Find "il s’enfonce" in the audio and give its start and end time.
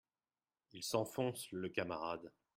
0.73-1.51